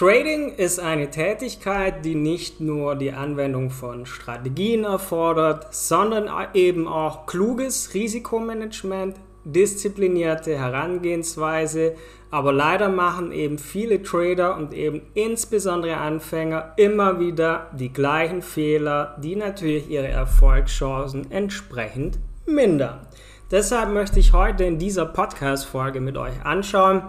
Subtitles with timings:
[0.00, 7.26] Trading ist eine Tätigkeit, die nicht nur die Anwendung von Strategien erfordert, sondern eben auch
[7.26, 11.96] kluges Risikomanagement, disziplinierte Herangehensweise,
[12.30, 19.18] aber leider machen eben viele Trader und eben insbesondere Anfänger immer wieder die gleichen Fehler,
[19.22, 23.06] die natürlich ihre Erfolgschancen entsprechend mindern.
[23.50, 27.02] Deshalb möchte ich heute in dieser Podcast-Folge mit euch anschauen,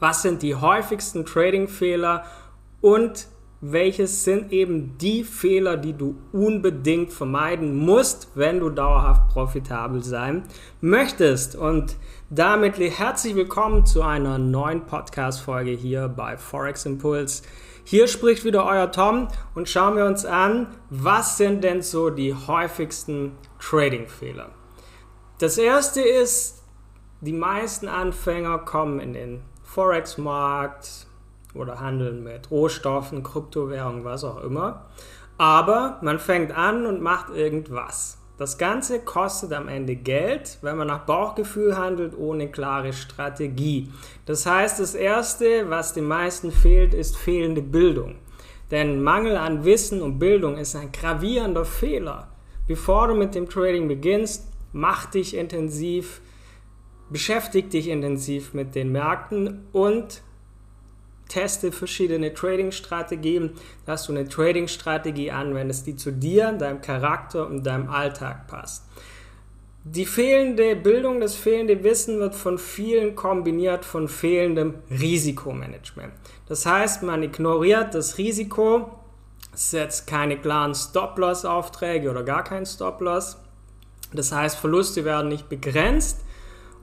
[0.00, 2.24] was sind die häufigsten Trading-Fehler
[2.80, 3.28] und
[3.62, 10.44] welches sind eben die Fehler, die du unbedingt vermeiden musst, wenn du dauerhaft profitabel sein
[10.80, 11.56] möchtest.
[11.56, 11.96] Und
[12.30, 17.42] damit herzlich willkommen zu einer neuen Podcast-Folge hier bei Forex Impulse.
[17.84, 22.34] Hier spricht wieder euer Tom und schauen wir uns an, was sind denn so die
[22.34, 24.48] häufigsten Trading-Fehler.
[25.38, 26.62] Das erste ist,
[27.20, 29.42] die meisten Anfänger kommen in den
[29.74, 31.06] Forex-Markt
[31.54, 34.86] oder handeln mit Rohstoffen, Kryptowährungen, was auch immer.
[35.38, 38.18] Aber man fängt an und macht irgendwas.
[38.36, 43.92] Das Ganze kostet am Ende Geld, wenn man nach Bauchgefühl handelt, ohne klare Strategie.
[44.26, 48.16] Das heißt, das Erste, was den meisten fehlt, ist fehlende Bildung.
[48.70, 52.28] Denn Mangel an Wissen und Bildung ist ein gravierender Fehler.
[52.66, 56.20] Bevor du mit dem Trading beginnst, mach dich intensiv
[57.10, 60.22] beschäftige dich intensiv mit den Märkten und
[61.28, 63.52] teste verschiedene Trading-Strategien,
[63.86, 68.84] dass du eine Trading-Strategie anwendest, die zu dir, deinem Charakter und deinem Alltag passt.
[69.84, 76.12] Die fehlende Bildung, das fehlende Wissen wird von vielen kombiniert von fehlendem Risikomanagement.
[76.48, 78.90] Das heißt, man ignoriert das Risiko,
[79.54, 83.38] setzt keine klaren Stop-Loss-Aufträge oder gar keinen Stop-Loss.
[84.12, 86.20] Das heißt, Verluste werden nicht begrenzt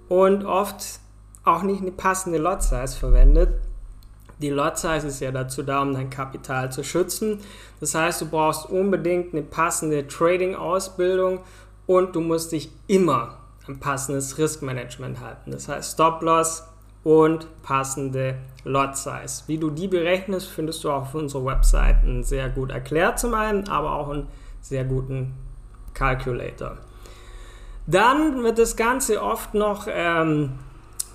[0.10, 1.00] und oft
[1.44, 3.60] auch nicht eine passende Lot Size verwendet.
[4.40, 7.40] Die Lot Size ist ja dazu da, um dein Kapital zu schützen.
[7.80, 11.40] Das heißt, du brauchst unbedingt eine passende Trading-Ausbildung
[11.88, 15.52] und du musst dich immer ein passendes Risk-Management halten.
[15.52, 16.64] Das heißt Stop-Loss
[17.04, 19.44] und passende Lot Size.
[19.48, 23.68] Wie du die berechnest, findest du auch auf unserer Website sehr gut erklärt zum einen,
[23.70, 24.28] aber auch einen
[24.62, 25.34] sehr guten
[25.94, 26.78] Calculator.
[27.88, 30.52] Dann wird das Ganze oft noch ähm,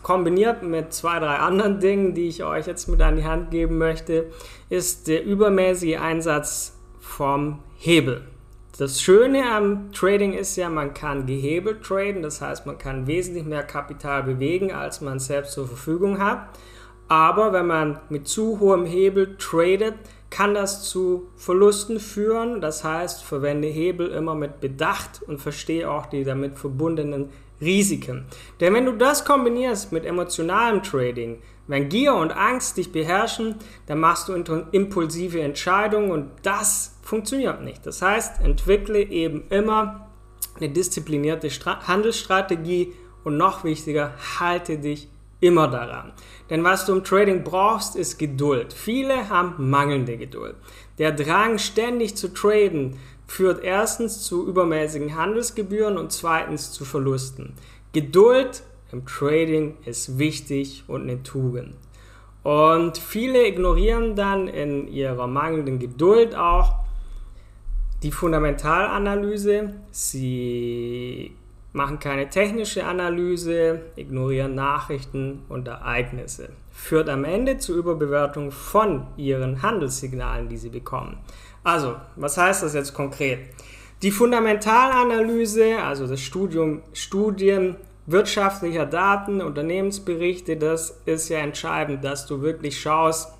[0.02, 3.78] kombiniert mit zwei, drei anderen Dingen, die ich euch jetzt mit an die Hand geben
[3.78, 4.30] möchte,
[4.70, 8.22] ist der übermäßige Einsatz vom Hebel.
[8.78, 13.44] Das Schöne am Trading ist ja, man kann gehebelt traden, das heißt, man kann wesentlich
[13.44, 16.48] mehr Kapital bewegen, als man selbst zur Verfügung hat.
[17.12, 19.96] Aber wenn man mit zu hohem Hebel tradet,
[20.30, 22.62] kann das zu Verlusten führen.
[22.62, 27.28] Das heißt, verwende Hebel immer mit Bedacht und verstehe auch die damit verbundenen
[27.60, 28.24] Risiken.
[28.60, 34.00] Denn wenn du das kombinierst mit emotionalem Trading, wenn Gier und Angst dich beherrschen, dann
[34.00, 37.84] machst du impulsive Entscheidungen und das funktioniert nicht.
[37.84, 40.08] Das heißt, entwickle eben immer
[40.56, 45.08] eine disziplinierte Handelsstrategie und noch wichtiger, halte dich
[45.42, 46.12] immer daran.
[46.48, 48.72] Denn was du im Trading brauchst, ist Geduld.
[48.72, 50.54] Viele haben mangelnde Geduld.
[50.98, 57.54] Der Drang, ständig zu traden, führt erstens zu übermäßigen Handelsgebühren und zweitens zu Verlusten.
[57.92, 61.74] Geduld im Trading ist wichtig und eine Tugend.
[62.44, 66.74] Und viele ignorieren dann in ihrer mangelnden Geduld auch
[68.02, 69.74] die Fundamentalanalyse.
[69.90, 71.32] Sie
[71.72, 76.50] machen keine technische Analyse, ignorieren Nachrichten und Ereignisse.
[76.70, 81.18] Führt am Ende zur Überbewertung von ihren Handelssignalen, die sie bekommen.
[81.64, 83.40] Also, was heißt das jetzt konkret?
[84.02, 92.42] Die Fundamentalanalyse, also das Studium, Studien wirtschaftlicher Daten, Unternehmensberichte, das ist ja entscheidend, dass du
[92.42, 93.32] wirklich schaust,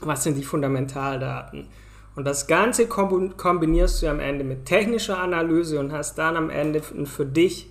[0.00, 1.68] was sind die Fundamentaldaten.
[2.16, 6.80] Und das Ganze kombinierst du am Ende mit technischer Analyse und hast dann am Ende
[6.96, 7.68] ein für dich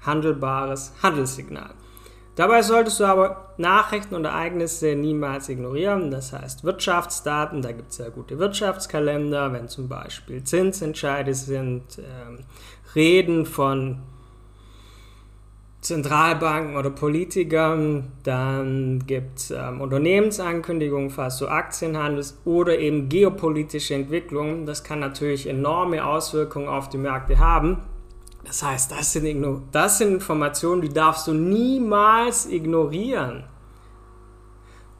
[0.00, 1.74] handelbares Handelssignal.
[2.34, 6.10] Dabei solltest du aber Nachrichten und Ereignisse niemals ignorieren.
[6.10, 12.92] Das heißt Wirtschaftsdaten, da gibt es ja gute Wirtschaftskalender, wenn zum Beispiel Zinsentscheide sind, äh,
[12.94, 13.98] Reden von
[15.82, 23.94] Zentralbanken oder Politikern, dann gibt es ähm, Unternehmensankündigungen, falls du Aktien handelst, oder eben geopolitische
[23.94, 24.64] Entwicklungen.
[24.64, 27.78] Das kann natürlich enorme Auswirkungen auf die Märkte haben.
[28.44, 33.44] Das heißt, das sind, das sind Informationen, die darfst du niemals ignorieren.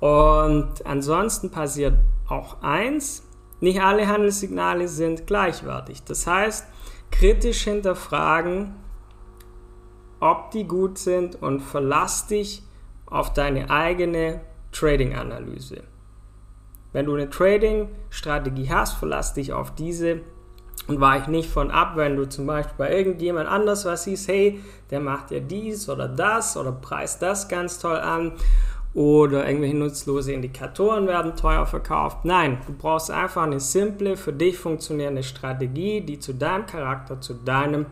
[0.00, 1.94] Und ansonsten passiert
[2.28, 3.23] auch eins,
[3.61, 6.02] nicht alle Handelssignale sind gleichwertig.
[6.02, 6.67] Das heißt,
[7.12, 8.75] kritisch hinterfragen,
[10.23, 12.63] ob die gut sind und verlass dich
[13.07, 14.41] auf deine eigene
[14.71, 15.83] Trading-Analyse.
[16.93, 20.21] Wenn du eine Trading-Strategie hast, verlass dich auf diese
[20.87, 24.61] und weich nicht von ab, wenn du zum Beispiel bei irgendjemand anders was siehst, hey,
[24.91, 28.33] der macht ja dies oder das oder preist das ganz toll an
[28.95, 32.25] oder irgendwelche nutzlose Indikatoren werden teuer verkauft.
[32.25, 37.35] Nein, du brauchst einfach eine simple, für dich funktionierende Strategie, die zu deinem Charakter, zu
[37.35, 37.87] deinem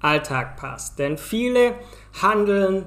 [0.00, 0.98] Alltag passt.
[0.98, 1.74] Denn viele
[2.20, 2.86] handeln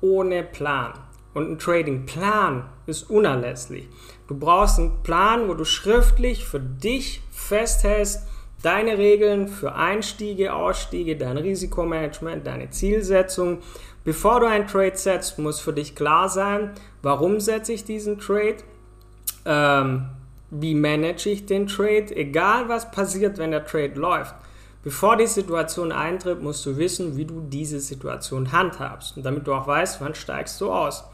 [0.00, 0.92] ohne Plan.
[1.34, 3.88] Und ein Trading-Plan ist unerlässlich.
[4.26, 8.26] Du brauchst einen Plan, wo du schriftlich für dich festhältst,
[8.62, 13.58] deine Regeln für Einstiege, Ausstiege, dein Risikomanagement, deine Zielsetzung.
[14.04, 16.72] Bevor du einen Trade setzt, muss für dich klar sein,
[17.02, 18.56] warum setze ich diesen Trade,
[19.44, 20.08] ähm,
[20.50, 24.34] wie manage ich den Trade, egal was passiert, wenn der Trade läuft.
[24.82, 29.16] Bevor die Situation eintritt, musst du wissen, wie du diese Situation handhabst.
[29.16, 31.04] Und damit du auch weißt, wann steigst du aus.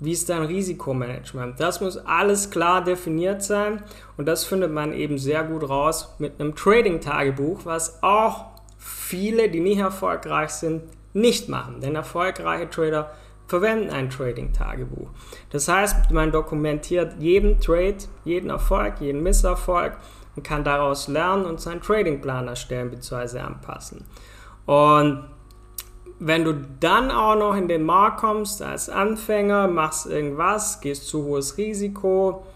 [0.00, 1.58] Wie ist dein Risikomanagement?
[1.58, 3.82] Das muss alles klar definiert sein
[4.16, 8.46] und das findet man eben sehr gut raus mit einem Trading-Tagebuch, was auch
[8.76, 10.82] viele, die nicht erfolgreich sind,
[11.12, 11.80] nicht machen.
[11.80, 13.12] Denn erfolgreiche Trader
[13.46, 15.10] verwenden ein Trading-Tagebuch.
[15.50, 19.96] Das heißt, man dokumentiert jeden Trade, jeden Erfolg, jeden Misserfolg
[20.36, 23.40] und kann daraus lernen und seinen Tradingplan erstellen bzw.
[23.40, 24.04] anpassen.
[24.66, 25.24] Und
[26.18, 31.24] wenn du dann auch noch in den Markt kommst als Anfänger, machst irgendwas, gehst zu
[31.24, 32.46] hohes Risiko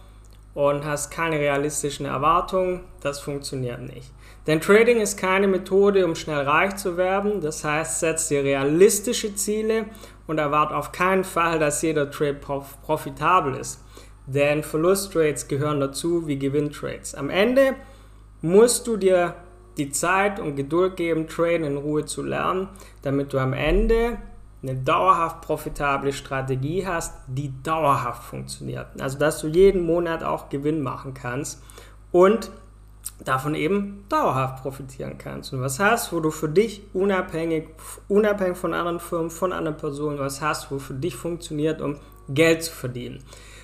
[0.54, 4.10] und hast keine realistischen Erwartungen, das funktioniert nicht.
[4.46, 7.42] Denn Trading ist keine Methode, um schnell reich zu werden.
[7.42, 9.84] Das heißt, setz dir realistische Ziele
[10.26, 13.84] und erwarte auf keinen Fall, dass jeder Trade prof profitabel ist.
[14.28, 17.14] Denn Verlusttrades gehören dazu wie Gewinntrades.
[17.14, 17.75] Am Ende
[18.42, 19.34] musst du dir
[19.78, 22.69] die Zeit und Geduld geben, Traden in Ruhe zu lernen,
[23.02, 24.19] damit du am Ende
[24.62, 28.88] eine dauerhaft profitable Strategie hast, die dauerhaft funktioniert.
[29.00, 31.62] Also dass du jeden Monat auch Gewinn machen kannst
[32.12, 32.50] und
[33.25, 35.52] davon eben dauerhaft profitieren kannst.
[35.52, 37.69] Und was hast, wo du für dich unabhängig,
[38.08, 41.96] unabhängig von anderen Firmen, von anderen Personen, was hast, wo für dich funktioniert, um
[42.28, 43.22] Geld zu verdienen.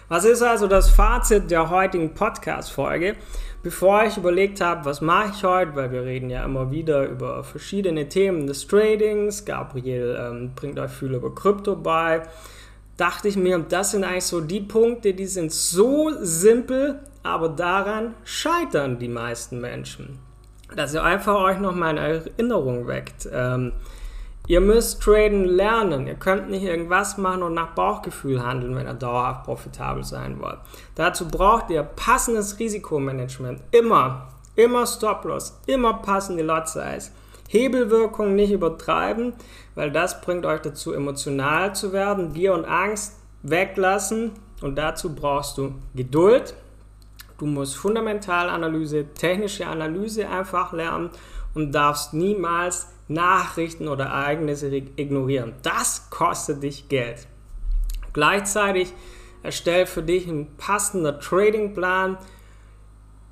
[0.09, 3.17] Was ist also das Fazit der heutigen Podcast-Folge?
[3.63, 7.43] Bevor ich überlegt habe, was mache ich heute, weil wir reden ja immer wieder über
[7.43, 12.23] verschiedene Themen des Tradings, Gabriel ähm, bringt euch viel über Krypto bei,
[12.99, 18.15] dachte ich mir, das sind eigentlich so die Punkte, die sind so simpel, aber daran
[18.25, 20.19] scheitern die meisten Menschen.
[20.77, 23.27] Dass ihr einfach euch noch mal eine Erinnerung weckt.
[23.33, 23.73] Ähm,
[24.47, 26.07] Ihr müsst traden lernen.
[26.07, 30.59] Ihr könnt nicht irgendwas machen und nach Bauchgefühl handeln, wenn ihr dauerhaft profitabel sein wollt.
[30.95, 33.61] Dazu braucht ihr passendes Risikomanagement.
[33.71, 37.11] Immer, immer Stop-Loss, immer passende Lot Size.
[37.49, 39.33] Hebelwirkung nicht übertreiben,
[39.75, 42.35] weil das bringt euch dazu, emotional zu werden.
[42.35, 46.55] Gier und Angst weglassen und dazu brauchst du Geduld.
[47.39, 51.11] Du musst Fundamentalanalyse, technische Analyse einfach lernen
[51.55, 55.55] und darfst niemals Nachrichten oder Ereignisse ignorieren.
[55.63, 57.27] Das kostet dich Geld.
[58.13, 58.93] Gleichzeitig
[59.43, 62.17] erstell für dich einen passenden Tradingplan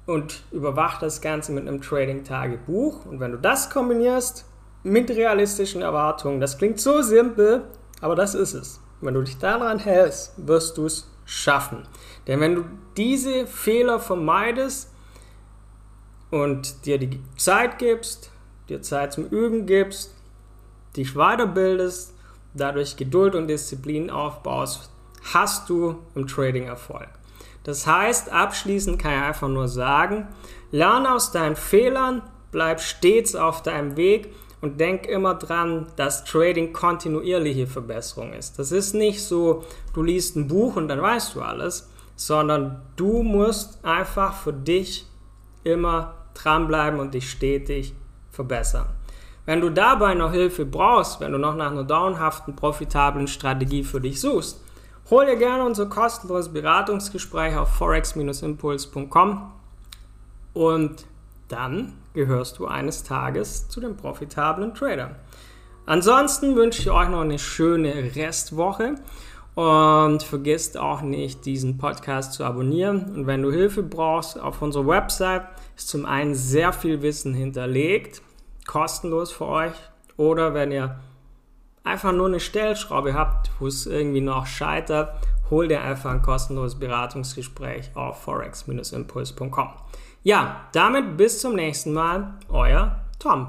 [0.06, 3.06] und überwach das Ganze mit einem Trading-Tagebuch.
[3.06, 4.44] Und wenn du das kombinierst
[4.82, 7.64] mit realistischen Erwartungen, das klingt so simpel,
[8.00, 8.80] aber das ist es.
[9.00, 11.88] Wenn du dich daran hältst, wirst du es schaffen.
[12.26, 12.64] Denn wenn du
[12.96, 14.92] diese Fehler vermeidest
[16.30, 18.31] und dir die Zeit gibst,
[18.72, 20.14] dir Zeit zum Üben gibst,
[20.96, 22.14] dich weiterbildest,
[22.54, 24.90] dadurch Geduld und Disziplin aufbaust,
[25.32, 27.08] hast du im Trading Erfolg.
[27.64, 30.26] Das heißt, abschließend kann ich einfach nur sagen,
[30.70, 36.72] lerne aus deinen Fehlern, bleib stets auf deinem Weg und denk immer dran, dass Trading
[36.72, 38.58] kontinuierliche Verbesserung ist.
[38.58, 39.64] Das ist nicht so,
[39.94, 45.06] du liest ein Buch und dann weißt du alles, sondern du musst einfach für dich
[45.64, 47.94] immer dranbleiben und dich stetig
[48.32, 48.86] verbessern.
[49.46, 54.00] Wenn du dabei noch Hilfe brauchst, wenn du noch nach einer dauerhaften, profitablen Strategie für
[54.00, 54.60] dich suchst,
[55.10, 59.52] hol dir gerne unser kostenloses Beratungsgespräch auf forex-impuls.com
[60.54, 61.04] und
[61.48, 65.16] dann gehörst du eines Tages zu den profitablen Tradern.
[65.86, 68.94] Ansonsten wünsche ich euch noch eine schöne Restwoche
[69.54, 73.14] und vergisst auch nicht, diesen Podcast zu abonnieren.
[73.14, 75.42] Und wenn du Hilfe brauchst, auf unserer Website
[75.76, 78.22] ist zum einen sehr viel Wissen hinterlegt,
[78.66, 79.74] kostenlos für euch.
[80.16, 80.98] Oder wenn ihr
[81.84, 85.14] einfach nur eine Stellschraube habt, wo es irgendwie noch scheitert,
[85.50, 89.68] hol dir einfach ein kostenloses Beratungsgespräch auf forex-impuls.com.
[90.22, 93.48] Ja, damit bis zum nächsten Mal, euer Tom.